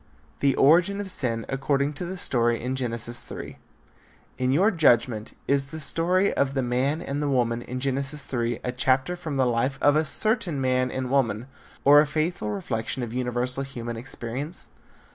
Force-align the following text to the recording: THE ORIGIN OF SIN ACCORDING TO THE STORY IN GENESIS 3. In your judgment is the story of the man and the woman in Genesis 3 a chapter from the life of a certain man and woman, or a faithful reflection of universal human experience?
THE 0.39 0.55
ORIGIN 0.55 0.99
OF 0.99 1.11
SIN 1.11 1.45
ACCORDING 1.47 1.93
TO 1.93 2.07
THE 2.07 2.17
STORY 2.17 2.59
IN 2.59 2.75
GENESIS 2.75 3.23
3. 3.23 3.57
In 4.39 4.51
your 4.51 4.71
judgment 4.71 5.33
is 5.47 5.67
the 5.67 5.79
story 5.79 6.33
of 6.33 6.55
the 6.55 6.63
man 6.63 7.03
and 7.03 7.21
the 7.21 7.29
woman 7.29 7.61
in 7.61 7.79
Genesis 7.79 8.25
3 8.25 8.61
a 8.63 8.71
chapter 8.71 9.15
from 9.15 9.37
the 9.37 9.45
life 9.45 9.77
of 9.79 9.95
a 9.95 10.03
certain 10.03 10.59
man 10.59 10.89
and 10.89 11.11
woman, 11.11 11.45
or 11.85 11.99
a 12.01 12.07
faithful 12.07 12.49
reflection 12.49 13.03
of 13.03 13.13
universal 13.13 13.61
human 13.61 13.95
experience? 13.95 14.69